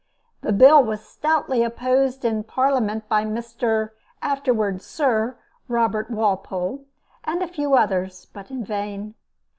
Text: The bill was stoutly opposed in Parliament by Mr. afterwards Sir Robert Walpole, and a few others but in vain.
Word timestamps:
The 0.41 0.51
bill 0.51 0.83
was 0.83 1.05
stoutly 1.05 1.63
opposed 1.63 2.25
in 2.25 2.43
Parliament 2.43 3.07
by 3.07 3.23
Mr. 3.23 3.91
afterwards 4.19 4.83
Sir 4.83 5.37
Robert 5.67 6.09
Walpole, 6.09 6.85
and 7.23 7.43
a 7.43 7.47
few 7.47 7.75
others 7.75 8.25
but 8.33 8.49
in 8.49 8.65
vain. 8.65 9.13